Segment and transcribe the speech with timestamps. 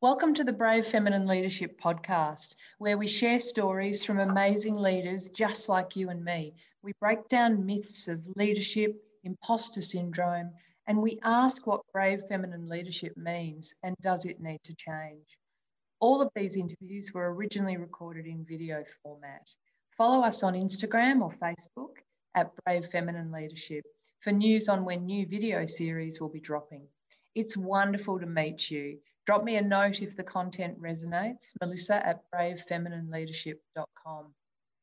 [0.00, 5.68] Welcome to the Brave Feminine Leadership Podcast, where we share stories from amazing leaders just
[5.68, 6.54] like you and me.
[6.82, 10.52] We break down myths of leadership, imposter syndrome,
[10.86, 15.36] and we ask what brave feminine leadership means and does it need to change.
[15.98, 19.50] All of these interviews were originally recorded in video format.
[19.96, 21.96] Follow us on Instagram or Facebook
[22.36, 23.84] at Brave Feminine Leadership
[24.20, 26.86] for news on when new video series will be dropping.
[27.34, 28.98] It's wonderful to meet you.
[29.28, 31.52] Drop me a note if the content resonates.
[31.60, 34.24] Melissa at bravefeminine.leadership.com.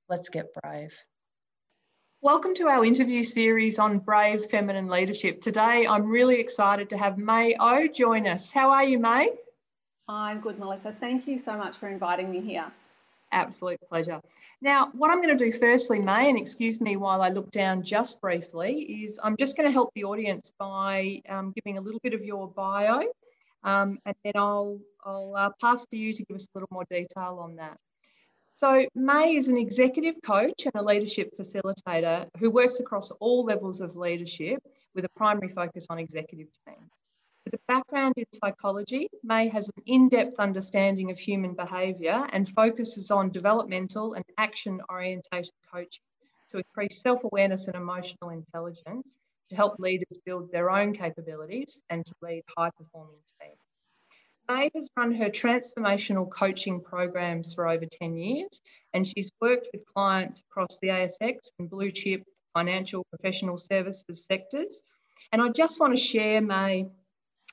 [0.08, 0.96] Let's get brave.
[2.22, 5.42] Welcome to our interview series on brave feminine leadership.
[5.42, 8.52] Today, I'm really excited to have May O join us.
[8.52, 9.32] How are you, May?
[10.08, 10.96] I'm good, Melissa.
[11.00, 12.72] Thank you so much for inviting me here.
[13.32, 14.22] Absolute pleasure.
[14.62, 17.82] Now, what I'm going to do firstly, May, and excuse me while I look down
[17.82, 22.00] just briefly, is I'm just going to help the audience by um, giving a little
[22.04, 23.02] bit of your bio,
[23.66, 26.86] um, and then I'll, I'll uh, pass to you to give us a little more
[26.90, 27.78] detail on that.
[28.54, 33.82] So, May is an executive coach and a leadership facilitator who works across all levels
[33.82, 34.60] of leadership
[34.94, 36.90] with a primary focus on executive teams.
[37.44, 42.48] With a background in psychology, May has an in depth understanding of human behaviour and
[42.48, 46.04] focuses on developmental and action orientated coaching
[46.52, 49.06] to increase self awareness and emotional intelligence
[49.50, 53.35] to help leaders build their own capabilities and to lead high performing teams.
[54.48, 58.62] May has run her transformational coaching programs for over 10 years,
[58.94, 64.76] and she's worked with clients across the ASX and blue chip financial professional services sectors.
[65.32, 66.88] And I just want to share, May,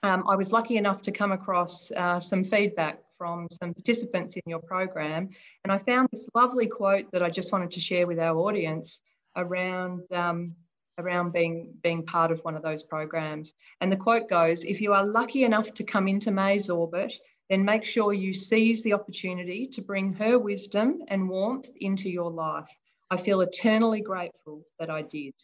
[0.02, 4.42] um, I was lucky enough to come across uh, some feedback from some participants in
[4.46, 5.30] your program,
[5.64, 9.00] and I found this lovely quote that I just wanted to share with our audience
[9.36, 10.56] around um,
[10.98, 13.54] around being being part of one of those programs.
[13.80, 17.12] And the quote goes: "If you are lucky enough to come into May's orbit,
[17.48, 22.30] then make sure you seize the opportunity to bring her wisdom and warmth into your
[22.30, 22.70] life.
[23.10, 25.34] I feel eternally grateful that I did."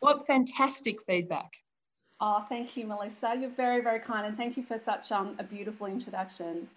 [0.00, 1.52] What fantastic feedback!
[2.22, 3.34] Oh, thank you, Melissa.
[3.38, 6.68] You're very, very kind, and thank you for such um, a beautiful introduction.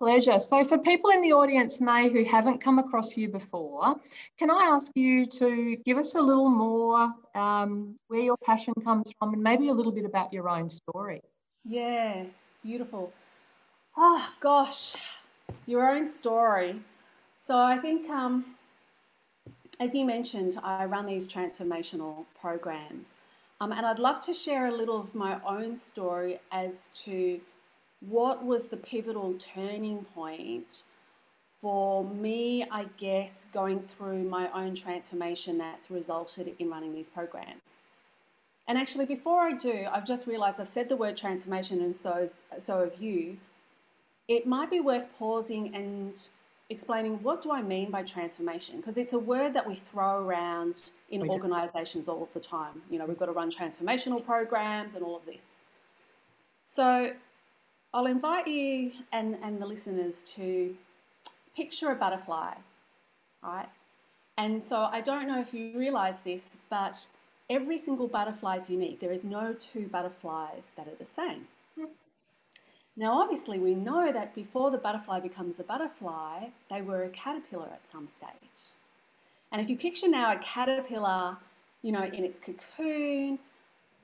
[0.00, 0.38] Pleasure.
[0.38, 3.96] So, for people in the audience, May, who haven't come across you before,
[4.38, 9.12] can I ask you to give us a little more um, where your passion comes
[9.18, 11.20] from and maybe a little bit about your own story?
[11.66, 12.24] Yeah,
[12.62, 13.12] beautiful.
[13.94, 14.96] Oh, gosh,
[15.66, 16.80] your own story.
[17.46, 18.56] So, I think, um,
[19.80, 23.08] as you mentioned, I run these transformational programs.
[23.60, 27.38] Um, and I'd love to share a little of my own story as to
[28.00, 30.84] what was the pivotal turning point
[31.60, 37.60] for me, I guess, going through my own transformation that's resulted in running these programs.
[38.66, 42.28] And actually, before I do, I've just realized I've said the word transformation, and so,
[42.60, 43.36] so have you.
[44.28, 46.18] It might be worth pausing and
[46.70, 50.92] explaining what do I mean by transformation because it's a word that we throw around
[51.10, 52.80] in organizations all of the time.
[52.88, 55.44] You know, we've got to run transformational programs and all of this.
[56.74, 57.12] So
[57.92, 60.76] I'll invite you and, and the listeners to
[61.56, 62.54] picture a butterfly,
[63.42, 63.68] right?
[64.38, 67.04] And so I don't know if you realize this, but
[67.48, 69.00] every single butterfly is unique.
[69.00, 71.48] There is no two butterflies that are the same.
[71.76, 71.86] Hmm.
[72.96, 77.68] Now, obviously, we know that before the butterfly becomes a butterfly, they were a caterpillar
[77.72, 78.30] at some stage.
[79.50, 81.36] And if you picture now a caterpillar,
[81.82, 83.40] you know, in its cocoon,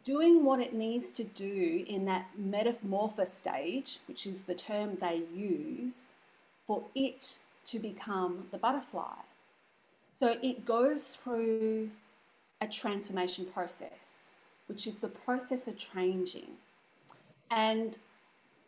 [0.07, 5.23] doing what it needs to do in that metamorphosis stage, which is the term they
[5.35, 6.05] use,
[6.67, 9.17] for it to become the butterfly.
[10.19, 11.91] So it goes through
[12.61, 14.31] a transformation process,
[14.69, 16.53] which is the process of changing.
[17.51, 17.99] And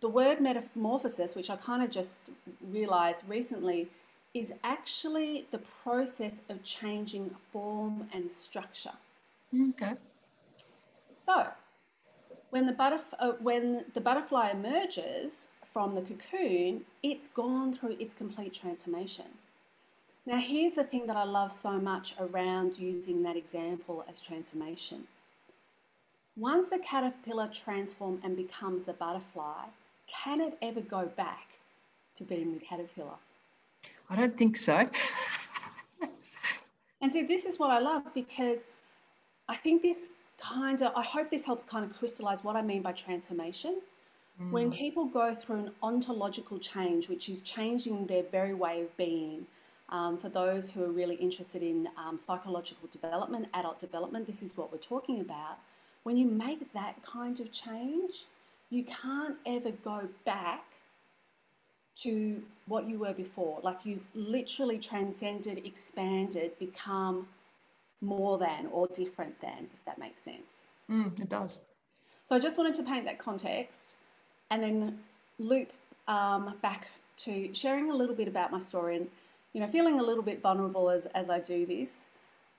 [0.01, 2.31] the word metamorphosis, which I kind of just
[2.69, 3.89] realized recently,
[4.35, 8.93] is actually the process of changing form and structure.
[9.55, 9.95] Okay.
[11.19, 11.47] So,
[12.51, 18.15] when the, butterf- uh, when the butterfly emerges from the cocoon, it's gone through its
[18.15, 19.27] complete transformation.
[20.27, 25.07] Now, here's the thing that I love so much around using that example as transformation.
[26.37, 29.65] Once the caterpillar transforms and becomes the butterfly,
[30.07, 31.49] can it ever go back
[32.17, 33.17] to being the caterpillar?
[34.11, 34.89] I don't think so.
[37.01, 38.65] and see, this is what I love because
[39.49, 42.83] I think this kind of, I hope this helps kind of crystallize what I mean
[42.83, 43.81] by transformation.
[44.41, 44.51] Mm.
[44.51, 49.47] When people go through an ontological change, which is changing their very way of being,
[49.91, 54.57] um, for those who are really interested in um, psychological development, adult development, this is
[54.57, 55.59] what we're talking about.
[56.03, 58.27] When you make that kind of change,
[58.71, 60.65] you can't ever go back
[62.03, 63.61] to what you were before.
[63.63, 67.27] Like you literally transcended, expanded, become
[68.01, 70.43] more than or different than, if that makes sense.
[70.91, 71.59] Mm, it does.
[72.27, 73.95] So I just wanted to paint that context
[74.51, 74.99] and then
[75.39, 75.73] loop
[76.07, 79.09] um, back to sharing a little bit about my story and,
[79.53, 81.91] you know, feeling a little bit vulnerable as, as I do this.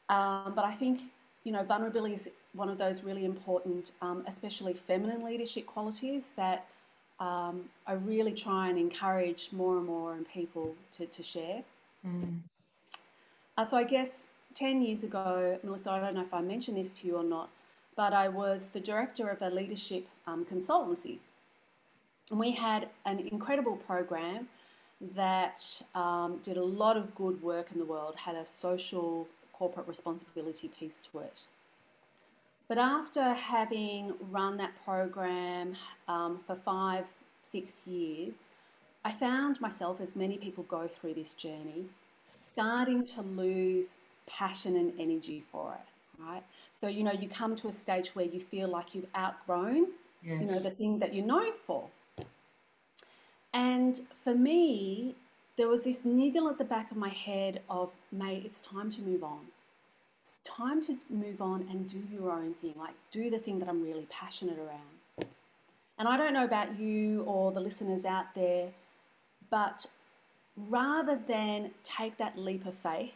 [0.09, 1.01] Um, but I think,
[1.43, 6.65] you know, vulnerability is one of those really important, um, especially feminine leadership qualities that
[7.19, 11.63] um, I really try and encourage more and more in people to, to share.
[12.05, 12.39] Mm.
[13.57, 16.93] Uh, so I guess 10 years ago, Melissa, I don't know if I mentioned this
[16.95, 17.49] to you or not,
[17.95, 21.17] but I was the director of a leadership um, consultancy.
[22.29, 24.47] And we had an incredible program
[25.15, 29.87] that um, did a lot of good work in the world, had a social corporate
[29.87, 31.39] responsibility piece to it.
[32.67, 35.75] But after having run that program
[36.07, 37.05] um, for five,
[37.43, 38.33] six years,
[39.03, 41.85] I found myself, as many people go through this journey,
[42.41, 43.97] starting to lose
[44.29, 46.43] passion and energy for it, right?
[46.79, 49.87] So, you know, you come to a stage where you feel like you've outgrown,
[50.23, 50.39] yes.
[50.39, 51.89] you know, the thing that you're known for.
[53.53, 55.15] And for me,
[55.57, 59.01] there was this niggle at the back of my head of, mate, it's time to
[59.01, 59.41] move on
[60.23, 63.67] It's time to move on and do your own thing, like do the thing that
[63.67, 65.27] I'm really passionate around.
[65.97, 68.69] And I don't know about you or the listeners out there,
[69.49, 69.85] but
[70.55, 73.11] rather than take that leap of faith,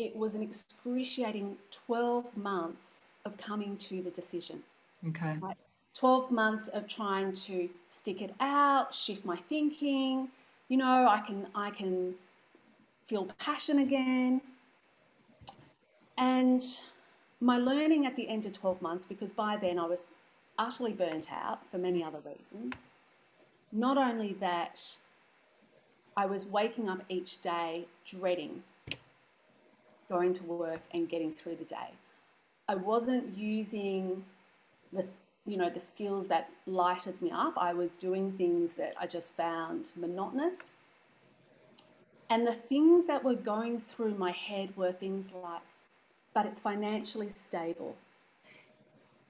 [0.00, 1.56] it was an excruciating
[1.86, 4.62] 12 months of coming to the decision.
[5.08, 5.36] Okay.
[5.40, 5.56] Right?
[5.94, 10.28] 12 months of trying to stick it out, shift my thinking.
[10.68, 12.14] You know, I can I can
[13.08, 14.40] feel passion again.
[16.16, 16.62] And
[17.40, 20.12] my learning at the end of 12 months, because by then I was
[20.58, 22.74] utterly burnt out for many other reasons,
[23.72, 24.80] not only that,
[26.16, 28.62] I was waking up each day dreading
[30.10, 31.90] going to work and getting through the day.
[32.68, 34.24] I wasn't using
[34.92, 35.06] the
[35.46, 37.54] you know the skills that lighted me up.
[37.56, 40.74] I was doing things that I just found monotonous.
[42.28, 45.62] And the things that were going through my head were things like
[46.34, 47.96] but it's financially stable.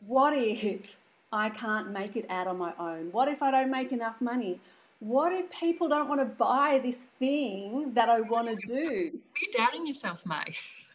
[0.06, 0.96] What if
[1.32, 3.10] I can't make it out on my own?
[3.12, 4.60] What if I don't make enough money?
[5.00, 8.86] What if people don't want to buy this thing that I want to do?
[8.86, 10.54] Are you doubting yourself, May?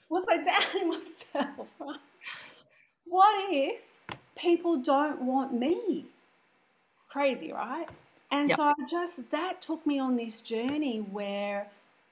[0.10, 0.90] Was I doubting
[1.36, 1.68] myself?
[3.06, 3.82] What if
[4.36, 6.06] people don't want me?
[7.10, 7.88] Crazy, right?
[8.32, 8.58] And yep.
[8.58, 11.68] so I just, that took me on this journey where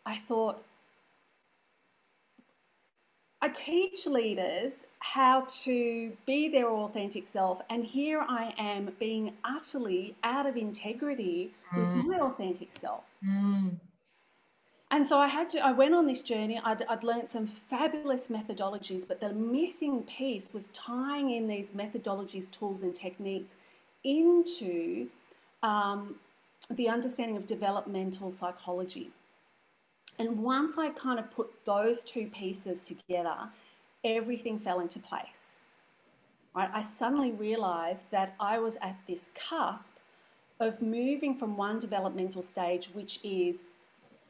[0.06, 0.64] I thought,
[3.42, 4.72] I teach leaders
[5.04, 11.52] how to be their authentic self, and here I am being utterly out of integrity
[11.74, 11.98] mm.
[11.98, 13.04] with my authentic self.
[13.22, 13.76] Mm.
[14.92, 16.62] And so I had to, I went on this journey.
[16.64, 22.50] I'd, I'd learned some fabulous methodologies, but the missing piece was tying in these methodologies,
[22.52, 23.56] tools, and techniques
[24.06, 25.10] into
[25.64, 26.16] um,
[26.72, 29.12] the understanding of developmental psychology.
[30.18, 33.50] And once I kind of put those two pieces together,
[34.04, 35.58] everything fell into place.
[36.56, 36.70] Right?
[36.74, 39.94] I suddenly realized that I was at this cusp
[40.60, 43.58] of moving from one developmental stage, which is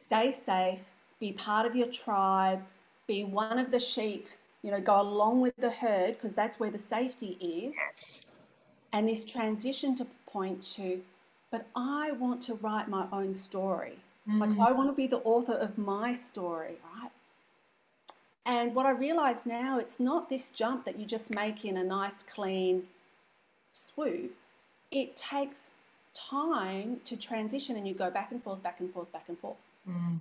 [0.04, 0.80] stay safe,
[1.20, 2.62] be part of your tribe,
[3.08, 4.28] be one of the sheep,
[4.62, 7.76] you know, go along with the herd because that's where the safety is.
[7.76, 8.26] Yes.
[8.94, 11.02] And this transition to point to,
[11.52, 13.98] but I want to write my own story.
[14.30, 14.40] Mm.
[14.40, 16.78] Like, I want to be the author of my story?
[18.46, 21.84] And what I realize now, it's not this jump that you just make in a
[21.84, 22.84] nice, clean
[23.72, 24.32] swoop.
[24.92, 25.72] It takes
[26.14, 29.58] time to transition and you go back and forth, back and forth, back and forth,
[29.90, 30.20] mm.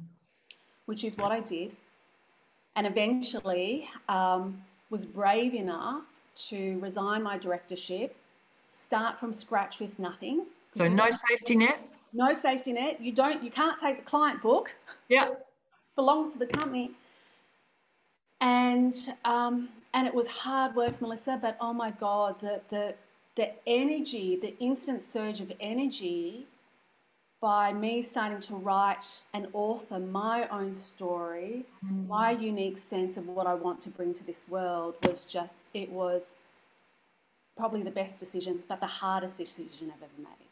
[0.87, 1.75] which is what I did.
[2.77, 6.05] And eventually um, was brave enough
[6.49, 8.17] to resign my directorship,
[8.71, 10.47] start from scratch with nothing.
[10.77, 11.81] So, no safety net?
[12.13, 13.01] no safety net.
[13.01, 14.75] You don't, you can't take the client book.
[15.09, 15.31] Yeah.
[15.97, 16.93] Belongs to the company.
[18.43, 18.95] And
[19.25, 21.39] um, and it was hard work, Melissa.
[21.41, 22.95] But oh my God, the the
[23.37, 26.47] the energy, the instant surge of energy
[27.43, 32.07] by me starting to write and author my own story, mm.
[32.07, 35.91] my unique sense of what I want to bring to this world was just, it
[35.91, 36.37] was
[37.57, 40.52] probably the best decision, but the hardest decision I've ever made.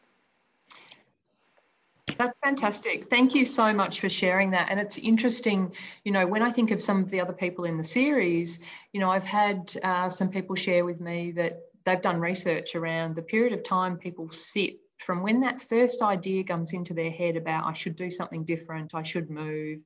[2.21, 3.09] That's fantastic.
[3.09, 4.67] Thank you so much for sharing that.
[4.69, 5.73] And it's interesting,
[6.03, 8.59] you know, when I think of some of the other people in the series,
[8.93, 13.15] you know, I've had uh, some people share with me that they've done research around
[13.15, 17.37] the period of time people sit from when that first idea comes into their head
[17.37, 19.79] about I should do something different, I should move,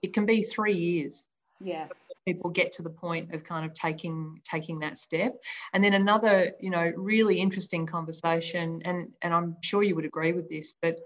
[0.00, 1.26] it can be three years.
[1.60, 1.88] Yeah.
[2.26, 5.34] People get to the point of kind of taking taking that step.
[5.74, 10.32] And then another, you know, really interesting conversation, and and I'm sure you would agree
[10.32, 10.98] with this, but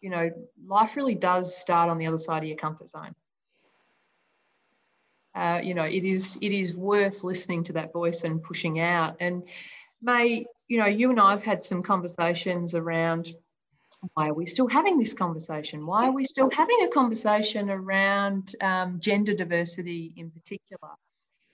[0.00, 0.30] you know,
[0.66, 3.14] life really does start on the other side of your comfort zone.
[5.34, 9.16] Uh, you know, it is it is worth listening to that voice and pushing out.
[9.20, 9.42] And
[10.02, 13.32] May, you know, you and I have had some conversations around
[14.14, 15.84] why are we still having this conversation?
[15.84, 20.92] Why are we still having a conversation around um, gender diversity in particular?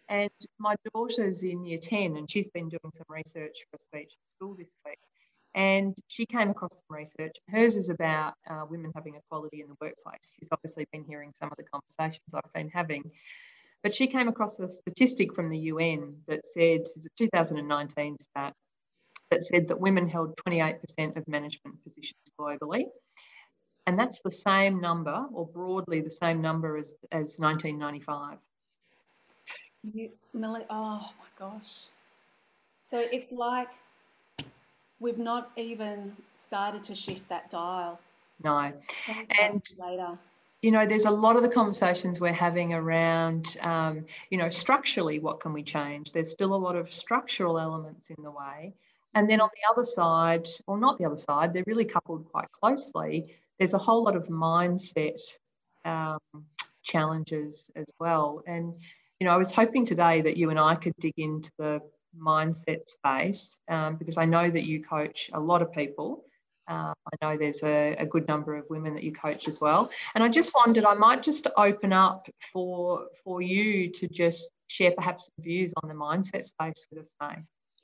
[0.09, 4.27] And my daughter's in year 10 and she's been doing some research for speech at
[4.37, 4.99] school this week.
[5.55, 7.37] And she came across some research.
[7.49, 10.33] Hers is about uh, women having equality in the workplace.
[10.39, 13.11] She's obviously been hearing some of the conversations I've been having.
[13.83, 18.55] But she came across a statistic from the UN that said, it's a 2019 stat,
[19.31, 22.87] that said that women held 28% of management positions globally.
[23.87, 28.39] And that's the same number, or broadly the same number as, as 1995.
[29.83, 31.09] You, oh my
[31.39, 31.85] gosh.
[32.91, 33.69] So it's like
[35.05, 38.01] we've not even started to shift that dial.
[38.43, 38.73] No.
[39.39, 40.19] And later.
[40.63, 45.19] You know, there's a lot of the conversations we're having around, um, you know, structurally,
[45.19, 46.11] what can we change?
[46.11, 48.73] There's still a lot of structural elements in the way.
[49.15, 52.51] And then on the other side, or not the other side, they're really coupled quite
[52.51, 53.37] closely.
[53.59, 55.21] There's a whole lot of mindset
[55.85, 56.19] um,
[56.83, 58.43] challenges as well.
[58.47, 58.73] And,
[59.21, 61.83] you know, I was hoping today that you and I could dig into the
[62.21, 66.25] mindset space um, because I know that you coach a lot of people.
[66.69, 69.91] Uh, I know there's a, a, good number of women that you coach as well.
[70.15, 74.93] And I just wondered, I might just open up for for you to just share
[74.93, 77.37] perhaps some views on the mindset space with us, May.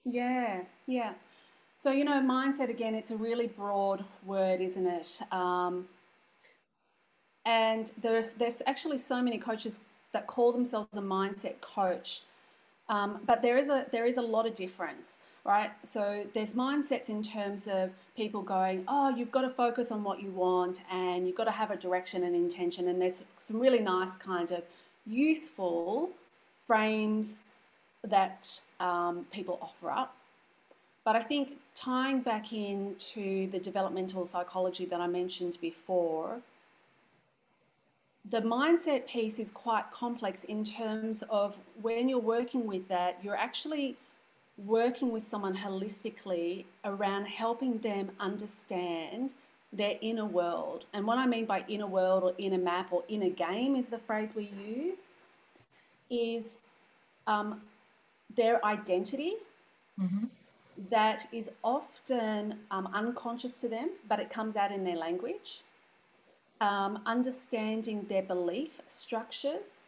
[0.04, 1.12] Yeah, yeah.
[1.78, 5.20] So, you know, mindset again, it's a really broad word, isn't it?
[5.32, 5.88] Um,
[7.46, 9.80] and there's, there's actually so many coaches
[10.12, 12.22] that call themselves a mindset coach.
[12.90, 15.70] Um, but there is a there is a lot of difference, right?
[15.84, 20.20] So there's mindsets in terms of people going, oh, you've got to focus on what
[20.20, 22.88] you want, and you've got to have a direction and intention.
[22.88, 24.64] And there's some really nice kind of
[25.06, 26.10] useful
[26.66, 27.44] frames
[28.02, 30.16] that um, people offer up.
[31.04, 36.40] But I think tying back into the developmental psychology that I mentioned before,
[38.28, 43.36] the mindset piece is quite complex in terms of when you're working with that, you're
[43.36, 43.96] actually
[44.66, 49.32] working with someone holistically around helping them understand
[49.72, 50.84] their inner world.
[50.92, 53.98] And what I mean by inner world or inner map or inner game is the
[53.98, 55.14] phrase we use,
[56.10, 56.58] is
[57.26, 57.62] um,
[58.36, 59.34] their identity
[59.98, 60.24] mm-hmm.
[60.90, 65.62] that is often um, unconscious to them, but it comes out in their language.
[66.60, 69.84] Um, understanding their belief structures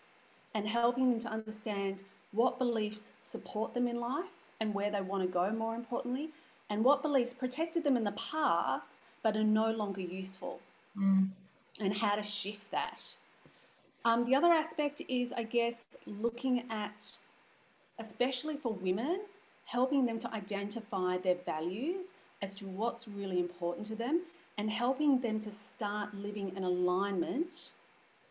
[0.54, 2.02] and helping them to understand
[2.32, 6.30] what beliefs support them in life and where they want to go, more importantly,
[6.70, 10.60] and what beliefs protected them in the past but are no longer useful,
[10.98, 11.28] mm.
[11.80, 13.02] and how to shift that.
[14.04, 17.16] Um, the other aspect is, I guess, looking at
[17.98, 19.20] especially for women,
[19.66, 22.06] helping them to identify their values
[22.40, 24.22] as to what's really important to them
[24.58, 27.72] and helping them to start living in alignment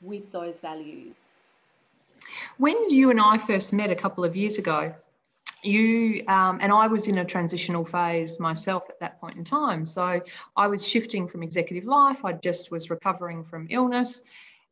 [0.02, 1.40] with those values.
[2.58, 4.94] When you and I first met a couple of years ago,
[5.64, 9.86] you um, and I was in a transitional phase myself at that point in time.
[9.86, 10.22] So
[10.56, 12.26] I was shifting from executive life.
[12.26, 14.24] I just was recovering from illness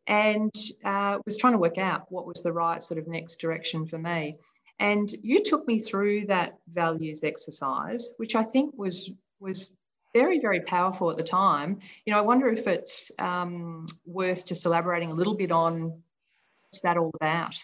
[0.08, 0.54] and
[0.84, 4.00] uh, was trying to work out what was the right sort of next direction for
[4.00, 4.38] me.
[4.80, 9.78] And you took me through that values exercise, which I think was was
[10.14, 11.80] very very powerful at the time.
[12.06, 16.02] You know, I wonder if it's um, worth just elaborating a little bit on
[16.70, 17.56] what's that all about.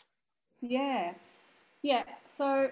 [0.62, 1.14] Yeah,
[1.82, 2.04] yeah.
[2.26, 2.72] So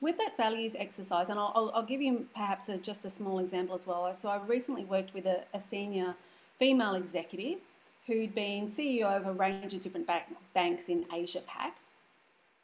[0.00, 3.74] with that values exercise, and I'll, I'll give you perhaps a, just a small example
[3.74, 4.12] as well.
[4.14, 6.14] So I recently worked with a, a senior
[6.58, 7.58] female executive
[8.06, 10.08] who'd been CEO of a range of different
[10.54, 11.76] banks in Asia Pac.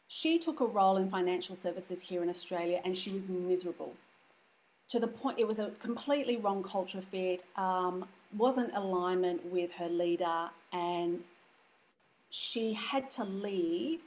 [0.09, 3.95] She took a role in financial services here in Australia and she was miserable.
[4.91, 8.05] To the point, it was a completely wrong culture fit, um,
[8.37, 11.21] wasn't alignment with her leader, and
[12.31, 14.01] she had to leave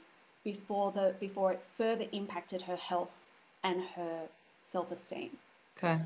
[0.44, 3.10] before, the, before it further impacted her health
[3.64, 4.22] and her
[4.62, 5.30] self esteem.
[5.76, 6.00] Okay.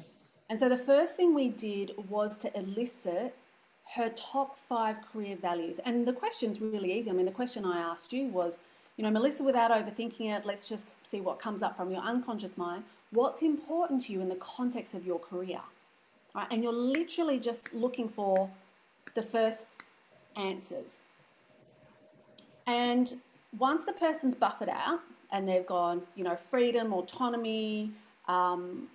[0.48, 3.34] And so the first thing we did was to elicit
[3.94, 5.80] her top five career values.
[5.84, 7.10] And the question's really easy.
[7.10, 8.56] I mean, the question I asked you was,
[8.96, 12.56] you know, Melissa, without overthinking it, let's just see what comes up from your unconscious
[12.56, 12.84] mind.
[13.12, 15.60] What's important to you in the context of your career.
[16.34, 16.46] Right?
[16.50, 18.48] And you're literally just looking for
[19.14, 19.82] the first
[20.36, 21.00] answers.
[22.66, 23.20] And
[23.58, 25.00] once the person's buffered out
[25.32, 27.90] and they've gone, you know, freedom, autonomy,
[28.28, 28.88] um,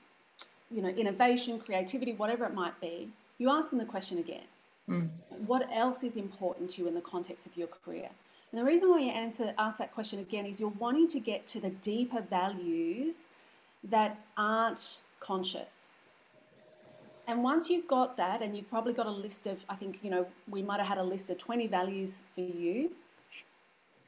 [0.72, 4.44] you know, innovation, creativity, whatever it might be, you ask them the question again.
[4.90, 5.10] Mm.
[5.46, 8.10] What else is important to you in the context of your career?
[8.52, 11.48] And the reason why you answer ask that question again is you're wanting to get
[11.48, 13.26] to the deeper values
[13.90, 15.76] that aren't conscious.
[17.28, 20.12] And once you've got that, and you've probably got a list of, I think, you
[20.12, 22.92] know, we might have had a list of 20 values for you,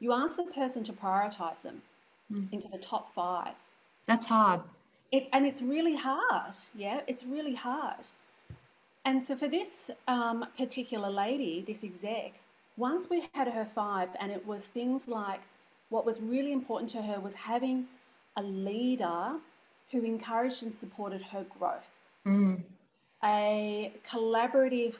[0.00, 1.82] you ask the person to prioritize them
[2.32, 2.46] mm.
[2.52, 3.54] into the top five.
[4.06, 4.60] That's hard.
[5.10, 6.54] It, and it's really hard.
[6.76, 8.06] Yeah, it's really hard.
[9.04, 12.34] And so for this um, particular lady, this exec,
[12.76, 15.40] once we had her five, and it was things like
[15.88, 17.86] what was really important to her was having
[18.36, 19.32] a leader
[19.90, 21.88] who encouraged and supported her growth,
[22.26, 22.60] mm.
[23.24, 24.94] a collaborative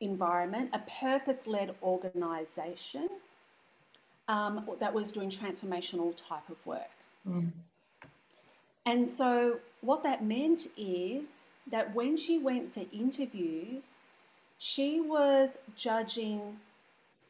[0.00, 3.08] environment, a purpose led organization
[4.28, 6.90] um, that was doing transformational type of work.
[7.28, 7.50] Mm.
[8.84, 14.02] And so, what that meant is that when she went for interviews,
[14.58, 16.56] she was judging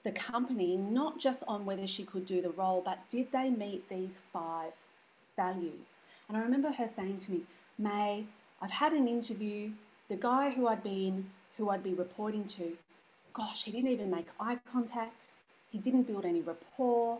[0.04, 3.88] the company not just on whether she could do the role, but did they meet
[3.88, 4.72] these five
[5.34, 5.96] values?
[6.28, 7.40] And I remember her saying to me,
[7.78, 8.26] May,
[8.60, 9.70] I've had an interview.
[10.08, 12.76] The guy who I'd been who I'd be reporting to,
[13.32, 15.28] gosh, he didn't even make eye contact.
[15.70, 17.18] He didn't build any rapport.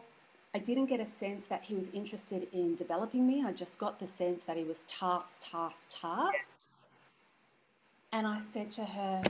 [0.55, 3.45] I didn't get a sense that he was interested in developing me.
[3.45, 6.69] I just got the sense that he was task, task, task.
[8.13, 9.23] And I said to her,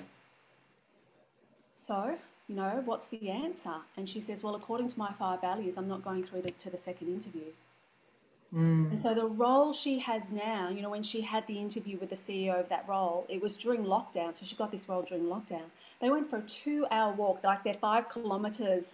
[1.76, 2.16] So,
[2.48, 3.74] you know, what's the answer?
[3.96, 6.70] And she says, Well, according to my five values, I'm not going through the, to
[6.70, 7.52] the second interview.
[8.54, 8.92] Mm.
[8.92, 12.10] And so the role she has now, you know, when she had the interview with
[12.10, 14.34] the CEO of that role, it was during lockdown.
[14.34, 15.64] So she got this role during lockdown.
[16.00, 18.84] They went for a two hour walk, like they're five kilometers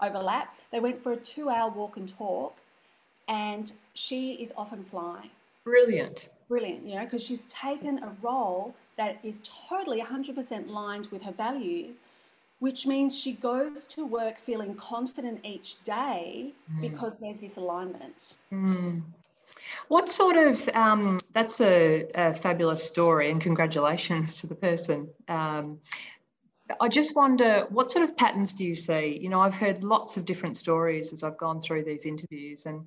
[0.00, 0.56] overlap.
[0.70, 2.56] They went for a two hour walk and talk,
[3.28, 5.30] and she is often flying.
[5.64, 6.30] Brilliant.
[6.48, 9.36] Brilliant, you know, because she's taken a role that is
[9.68, 12.00] totally 100% lined with her values,
[12.60, 16.80] which means she goes to work feeling confident each day mm.
[16.80, 18.36] because there's this alignment.
[18.52, 19.02] Mm.
[19.88, 25.08] What sort of, um, that's a, a, fabulous story, and congratulations to the person.
[25.28, 25.78] Um,
[26.80, 29.18] I just wonder what sort of patterns do you see?
[29.20, 32.86] You know, I've heard lots of different stories as I've gone through these interviews, and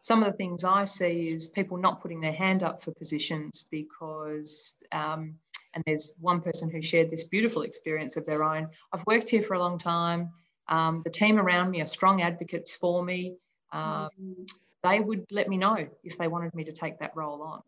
[0.00, 3.64] some of the things I see is people not putting their hand up for positions
[3.70, 5.34] because, um,
[5.74, 8.68] and there's one person who shared this beautiful experience of their own.
[8.92, 10.30] I've worked here for a long time.
[10.68, 13.36] Um, the team around me are strong advocates for me.
[13.72, 14.42] Um, mm-hmm.
[14.82, 17.62] They would let me know if they wanted me to take that role on.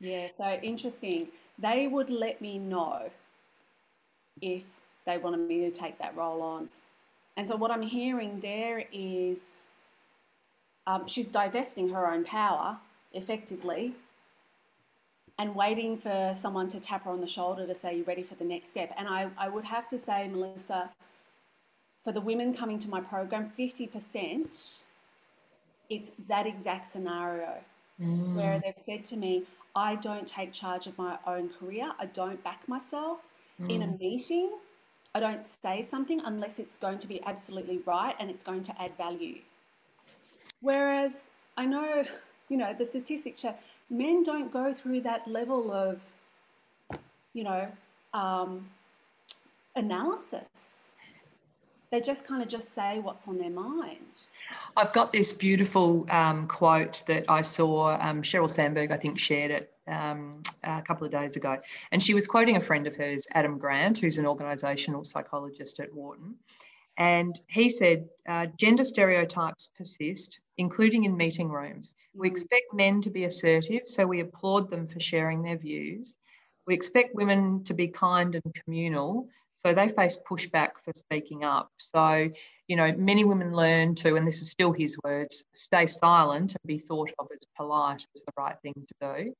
[0.00, 1.28] Yeah, so interesting.
[1.58, 3.10] They would let me know
[4.40, 4.62] if
[5.06, 6.68] they wanted me to take that role on.
[7.36, 9.38] And so what I'm hearing there is
[10.86, 12.78] um, she's divesting her own power
[13.12, 13.94] effectively
[15.40, 18.34] and waiting for someone to tap her on the shoulder to say, You're ready for
[18.34, 18.92] the next step.
[18.98, 20.90] And I, I would have to say, Melissa,
[22.04, 24.80] for the women coming to my program, 50%,
[25.88, 27.54] it's that exact scenario
[28.00, 28.34] mm.
[28.34, 32.42] where they've said to me, I don't take charge of my own career, I don't
[32.44, 33.20] back myself
[33.58, 33.70] mm.
[33.70, 33.98] in a mm.
[33.98, 34.50] meeting,
[35.14, 38.82] I don't say something unless it's going to be absolutely right and it's going to
[38.82, 39.38] add value.
[40.60, 42.04] Whereas I know,
[42.50, 43.54] you know, the statistics show
[43.90, 46.00] men don't go through that level of,
[47.34, 47.68] you know,
[48.14, 48.66] um,
[49.76, 50.44] analysis.
[51.90, 53.96] They just kind of just say what's on their mind.
[54.76, 57.98] I've got this beautiful um, quote that I saw.
[58.00, 61.58] Um, Sheryl Sandberg, I think, shared it um, a couple of days ago.
[61.90, 65.92] And she was quoting a friend of hers, Adam Grant, who's an organisational psychologist at
[65.92, 66.36] Wharton.
[67.00, 71.94] And he said, uh, gender stereotypes persist, including in meeting rooms.
[72.14, 72.32] We mm.
[72.32, 76.18] expect men to be assertive, so we applaud them for sharing their views.
[76.66, 81.70] We expect women to be kind and communal, so they face pushback for speaking up.
[81.78, 82.28] So,
[82.68, 86.66] you know, many women learn to, and this is still his words, stay silent and
[86.66, 89.34] be thought of as polite as the right thing to do.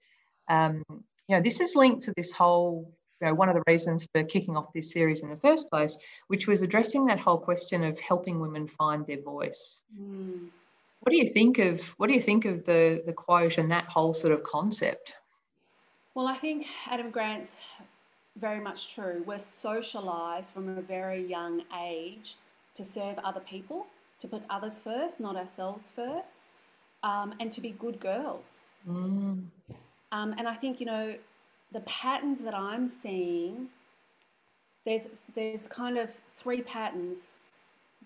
[0.49, 0.83] Um,
[1.29, 4.25] you know, this is linked to this whole, you know, one of the reasons for
[4.25, 5.97] kicking off this series in the first place,
[6.29, 9.83] which was addressing that whole question of helping women find their voice.
[10.01, 10.49] Mm.
[11.01, 13.85] What do you think of what do you think of the the quote and that
[13.85, 15.15] whole sort of concept?
[16.15, 17.61] Well, I think Adam Grant's
[18.37, 19.23] very much true.
[19.27, 22.37] We're socialized from a very young age
[22.75, 23.87] to serve other people,
[24.21, 26.51] to put others first, not ourselves first.
[27.03, 28.67] um, and to be good girls.
[28.89, 29.45] Mm.
[30.13, 31.15] Um, and I think, you know,
[31.73, 33.69] the patterns that I'm seeing,
[34.85, 36.09] there's, there's kind of
[36.43, 37.39] three patterns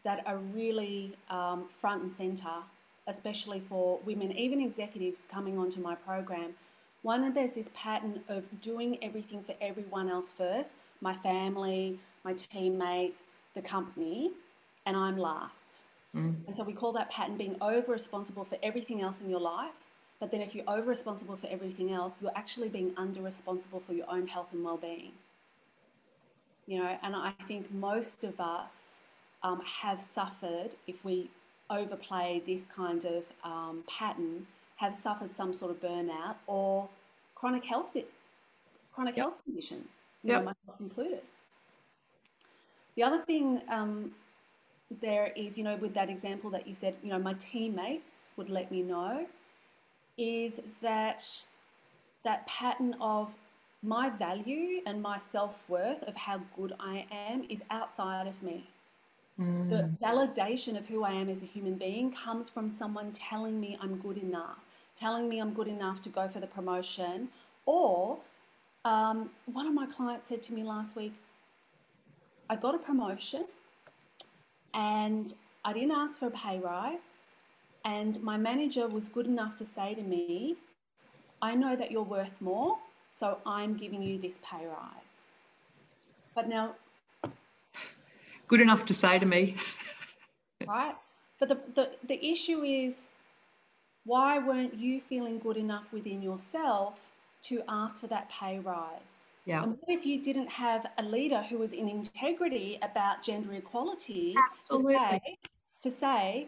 [0.04, 2.62] that are really um, front and center,
[3.06, 6.54] especially for women, even executives coming onto my program.
[7.02, 13.22] One, there's this pattern of doing everything for everyone else first my family, my teammates,
[13.54, 14.30] the company,
[14.86, 15.80] and I'm last.
[16.16, 16.36] Mm.
[16.46, 19.72] And so we call that pattern being over responsible for everything else in your life.
[20.24, 23.92] But then if you're over responsible for everything else, you're actually being under responsible for
[23.92, 25.12] your own health and well being.
[26.66, 29.00] You know, and I think most of us
[29.42, 31.28] um, have suffered, if we
[31.68, 36.88] overplay this kind of um, pattern, have suffered some sort of burnout or
[37.34, 37.94] chronic health
[38.94, 39.26] chronic yep.
[39.26, 39.84] health condition,
[40.22, 40.38] yep.
[40.38, 41.20] know, myself included.
[42.96, 44.12] The other thing um,
[45.02, 48.48] there is, you know, with that example that you said, you know, my teammates would
[48.48, 49.26] let me know,
[50.16, 51.26] is that
[52.24, 53.30] that pattern of
[53.82, 58.66] my value and my self worth of how good I am is outside of me.
[59.38, 59.68] Mm.
[59.68, 63.76] The validation of who I am as a human being comes from someone telling me
[63.80, 64.58] I'm good enough,
[64.96, 67.28] telling me I'm good enough to go for the promotion.
[67.66, 68.18] Or
[68.84, 71.14] um, one of my clients said to me last week,
[72.48, 73.44] I got a promotion
[74.72, 75.32] and
[75.64, 77.23] I didn't ask for a pay rise.
[77.84, 80.56] And my manager was good enough to say to me,
[81.42, 82.78] I know that you're worth more,
[83.12, 85.14] so I'm giving you this pay rise.
[86.34, 86.74] But now,
[88.48, 89.56] good enough to say to me.
[90.66, 90.94] right?
[91.38, 93.10] But the, the, the issue is
[94.04, 96.94] why weren't you feeling good enough within yourself
[97.44, 99.24] to ask for that pay rise?
[99.44, 99.62] Yeah.
[99.62, 104.34] And what if you didn't have a leader who was in integrity about gender equality
[104.50, 104.94] Absolutely.
[104.94, 105.38] To say,
[105.82, 106.46] to say,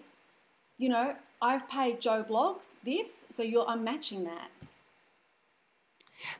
[0.78, 4.50] you know, I've paid Joe Bloggs this, so you're I'm matching that.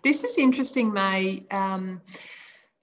[0.02, 1.44] This is interesting, May.
[1.50, 2.00] Um,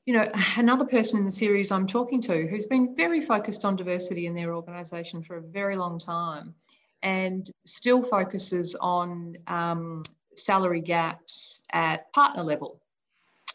[0.06, 3.76] you know, another person in the series I'm talking to who's been very focused on
[3.76, 6.54] diversity in their organisation for a very long time
[7.02, 10.04] and still focuses on um,
[10.36, 12.80] salary gaps at partner level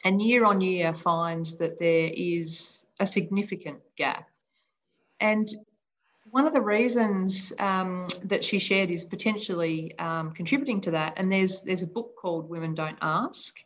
[0.05, 4.29] and year on year finds that there is a significant gap.
[5.21, 5.49] And
[6.31, 11.14] one of the reasons um, that she shared is potentially um, contributing to that.
[11.17, 13.57] And there's there's a book called Women Don't Ask,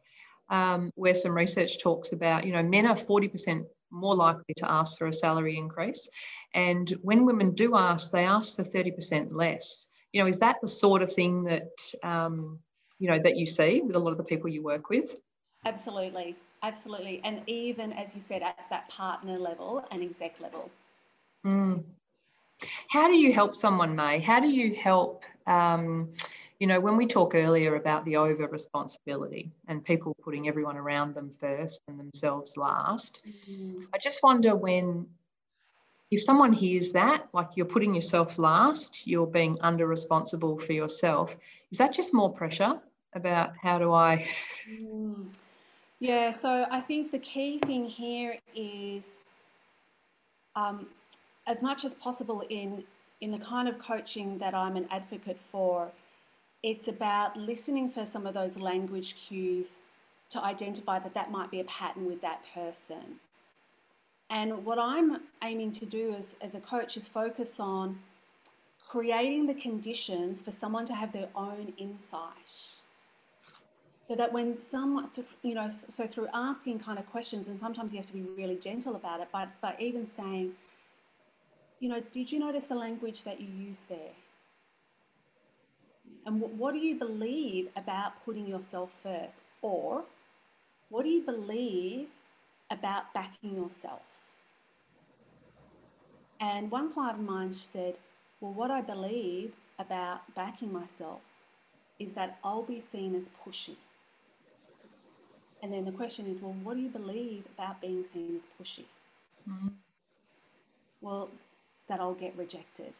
[0.50, 4.96] um, where some research talks about you know men are 40% more likely to ask
[4.96, 6.08] for a salary increase,
[6.54, 9.88] and when women do ask, they ask for 30% less.
[10.12, 11.70] You know, is that the sort of thing that
[12.02, 12.58] um,
[12.98, 15.16] you know that you see with a lot of the people you work with?
[15.64, 17.20] Absolutely, absolutely.
[17.24, 20.70] And even, as you said, at that partner level and exec level.
[21.46, 21.84] Mm.
[22.88, 24.18] How do you help someone, May?
[24.20, 25.24] How do you help?
[25.46, 26.12] Um,
[26.58, 31.12] you know, when we talk earlier about the over responsibility and people putting everyone around
[31.12, 33.84] them first and themselves last, mm.
[33.92, 35.06] I just wonder when,
[36.12, 41.36] if someone hears that, like you're putting yourself last, you're being under responsible for yourself,
[41.72, 42.78] is that just more pressure
[43.14, 44.28] about how do I?
[44.70, 45.26] Mm.
[45.98, 49.24] Yeah, so I think the key thing here is
[50.54, 50.86] um,
[51.46, 52.84] as much as possible in,
[53.20, 55.90] in the kind of coaching that I'm an advocate for,
[56.62, 59.82] it's about listening for some of those language cues
[60.30, 63.20] to identify that that might be a pattern with that person.
[64.30, 67.98] And what I'm aiming to do as, as a coach is focus on
[68.88, 72.50] creating the conditions for someone to have their own insight
[74.06, 75.08] so that when someone
[75.42, 78.56] you know so through asking kind of questions and sometimes you have to be really
[78.56, 80.52] gentle about it but but even saying
[81.82, 84.14] you know did you notice the language that you use there
[86.24, 90.04] and what, what do you believe about putting yourself first or
[90.88, 92.06] what do you believe
[92.70, 94.02] about backing yourself
[96.40, 97.96] and one client of mine said
[98.40, 101.20] well what i believe about backing myself
[101.98, 103.76] is that I'll be seen as pushy.
[105.62, 108.84] And then the question is, well, what do you believe about being seen as pushy?
[109.48, 109.68] Mm-hmm.
[111.00, 111.30] Well,
[111.92, 112.94] that I'll get rejected.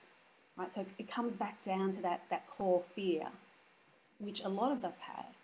[0.57, 0.71] Right?
[0.71, 3.29] So it comes back down to that, that core fear,
[4.19, 5.35] which a lot of us have.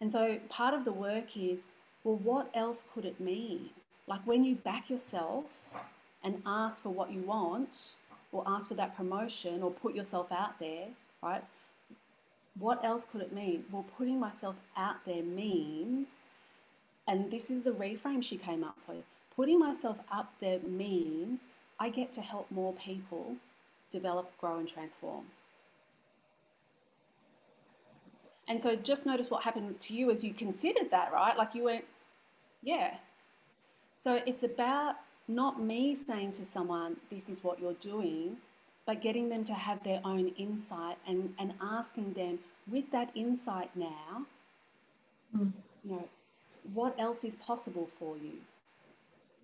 [0.00, 1.62] And so part of the work is,
[2.04, 3.70] well, what else could it mean?
[4.06, 5.46] Like when you back yourself
[6.22, 7.96] and ask for what you want,
[8.32, 10.86] or ask for that promotion, or put yourself out there,
[11.20, 11.42] right?
[12.56, 13.64] What else could it mean?
[13.72, 16.06] Well, putting myself out there means
[17.10, 19.02] and this is the reframe she came up with.
[19.34, 21.40] Putting myself up there means
[21.80, 23.36] I get to help more people
[23.90, 25.24] develop, grow, and transform.
[28.46, 31.36] And so just notice what happened to you as you considered that, right?
[31.36, 31.84] Like you went,
[32.62, 32.94] yeah.
[34.02, 38.36] So it's about not me saying to someone, this is what you're doing,
[38.86, 42.40] but getting them to have their own insight and, and asking them,
[42.70, 44.26] with that insight now,
[45.36, 45.52] mm.
[45.84, 46.08] you know,
[46.74, 48.32] what else is possible for you?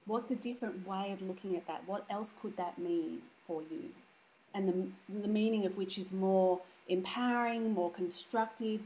[0.06, 1.82] What's a different way of looking at that?
[1.86, 3.90] What else could that mean for you?
[4.54, 8.80] And the, the meaning of which is more empowering, more constructive,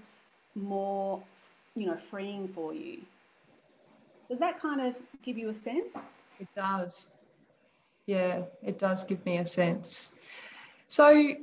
[0.54, 1.22] more,
[1.74, 2.98] you know, freeing for you.
[4.28, 5.94] Does that kind of give you a sense?
[6.38, 7.12] It does.
[8.06, 10.12] Yeah, it does give me a sense.
[10.88, 11.34] So,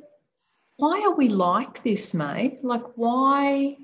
[0.77, 2.57] why are we like this, May?
[2.61, 3.77] Like, why,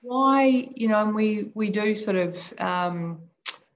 [0.00, 3.20] why, you know, and we we do sort of um,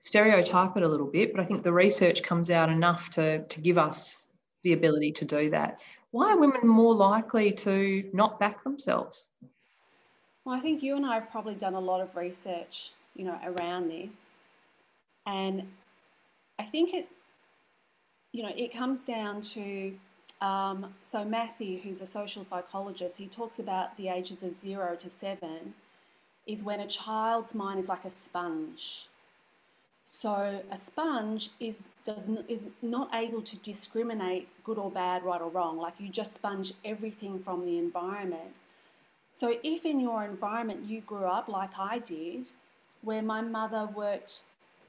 [0.09, 3.61] stereotype it a little bit, but I think the research comes out enough to to
[3.61, 4.29] give us
[4.63, 5.81] the ability to do that.
[6.11, 9.27] Why are women more likely to not back themselves?
[10.45, 13.39] Well, I think you and I have probably done a lot of research, you know,
[13.45, 14.31] around this,
[15.27, 15.63] and
[16.59, 17.07] I think it,
[18.33, 19.93] you know, it comes down to
[20.41, 25.11] um, so Massey, who's a social psychologist, he talks about the ages of zero to
[25.11, 25.75] seven
[26.47, 29.09] is when a child's mind is like a sponge.
[30.11, 35.51] So a sponge is doesn't is not able to discriminate good or bad, right or
[35.51, 35.77] wrong.
[35.77, 38.55] Like you just sponge everything from the environment.
[39.39, 42.51] So if in your environment you grew up like I did,
[43.03, 44.45] where my mother worked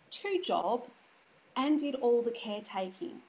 [0.10, 1.12] two jobs
[1.58, 3.20] and did all the caretaking.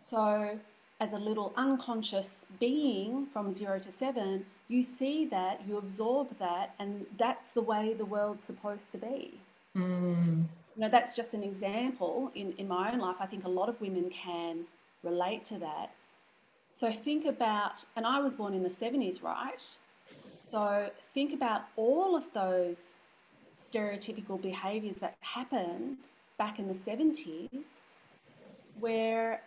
[0.00, 0.58] So
[0.98, 6.74] as a little unconscious being from zero to seven, you see that, you absorb that,
[6.78, 9.34] and that's the way the world's supposed to be.
[9.76, 10.46] Mm.
[10.74, 13.16] You know, that's just an example in, in my own life.
[13.20, 14.64] I think a lot of women can
[15.02, 15.92] relate to that.
[16.74, 19.62] So think about, and I was born in the 70s, right?
[20.38, 22.94] So think about all of those
[23.54, 25.98] stereotypical behaviors that happen
[26.38, 27.64] back in the 70s
[28.80, 29.42] where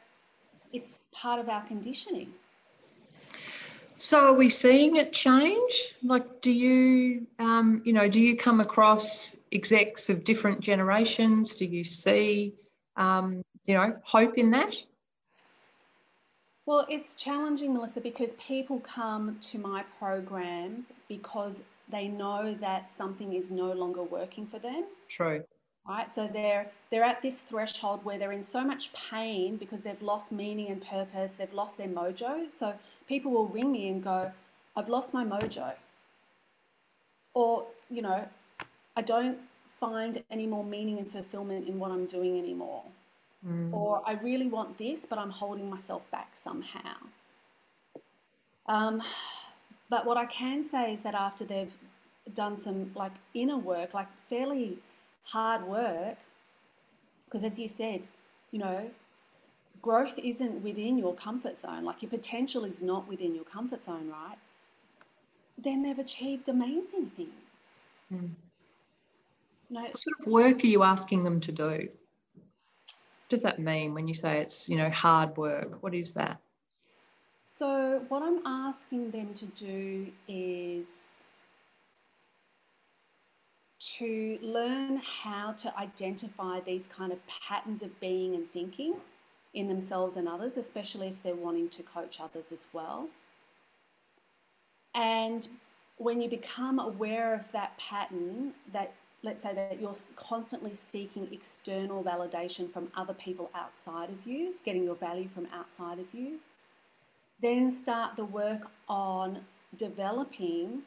[0.71, 2.31] it's part of our conditioning.
[3.97, 5.95] So are we seeing it change?
[6.03, 11.53] Like, do you, um, you know, do you come across execs of different generations?
[11.53, 12.53] Do you see,
[12.97, 14.75] um, you know, hope in that?
[16.65, 23.33] Well, it's challenging, Melissa, because people come to my programs because they know that something
[23.33, 24.85] is no longer working for them.
[25.07, 25.43] True
[25.87, 26.13] right?
[26.13, 30.31] So they're they're at this threshold where they're in so much pain because they've lost
[30.31, 32.51] meaning and purpose, they've lost their mojo.
[32.51, 32.73] So
[33.07, 34.31] people will ring me and go,
[34.75, 35.73] "I've lost my mojo,"
[37.33, 38.27] or you know,
[38.95, 39.39] "I don't
[39.79, 42.83] find any more meaning and fulfillment in what I'm doing anymore,"
[43.45, 43.73] mm.
[43.73, 46.97] or "I really want this, but I'm holding myself back somehow."
[48.67, 49.03] Um,
[49.89, 51.73] but what I can say is that after they've
[52.33, 54.79] done some like inner work, like fairly
[55.25, 56.17] hard work,
[57.25, 58.01] because as you said,
[58.51, 58.89] you know,
[59.81, 64.09] growth isn't within your comfort zone, like your potential is not within your comfort zone,
[64.09, 64.37] right?
[65.57, 67.29] Then they've achieved amazing things.
[68.13, 68.29] Mm.
[69.69, 71.63] Know, what sort of work are you asking them to do?
[71.63, 75.81] What does that mean when you say it's, you know, hard work?
[75.81, 76.39] What is that?
[77.45, 81.14] So, what I'm asking them to do is
[83.97, 88.95] to learn how to identify these kind of patterns of being and thinking
[89.53, 93.07] in themselves and others, especially if they're wanting to coach others as well.
[94.93, 95.47] And
[95.97, 98.93] when you become aware of that pattern, that
[99.23, 104.83] let's say that you're constantly seeking external validation from other people outside of you, getting
[104.83, 106.39] your value from outside of you,
[107.41, 109.39] then start the work on
[109.77, 110.83] developing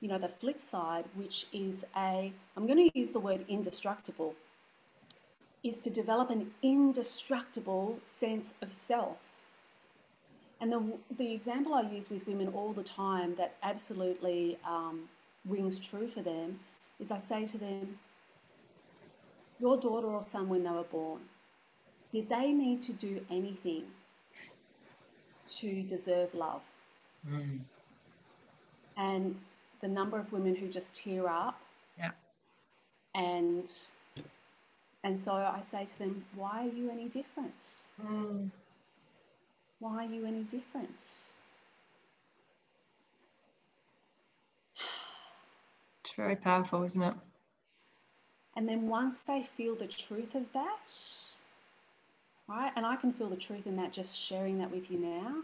[0.00, 4.34] you know, the flip side, which is a, I'm going to use the word indestructible,
[5.64, 9.16] is to develop an indestructible sense of self.
[10.60, 10.82] And the,
[11.16, 15.08] the example I use with women all the time that absolutely um,
[15.44, 16.60] rings true for them
[17.00, 17.98] is I say to them,
[19.60, 21.20] Your daughter or son, when they were born,
[22.12, 23.84] did they need to do anything
[25.58, 26.62] to deserve love?
[27.28, 27.60] Mm.
[28.96, 29.36] And
[29.80, 31.60] the number of women who just tear up.
[31.98, 32.10] Yeah.
[33.14, 33.70] And
[35.04, 37.54] and so I say to them, why are you any different?
[38.04, 38.50] Mm.
[39.80, 40.90] Why are you any different?
[46.04, 47.14] It's very powerful, isn't it?
[48.56, 50.90] And then once they feel the truth of that,
[52.48, 55.42] right, and I can feel the truth in that just sharing that with you now,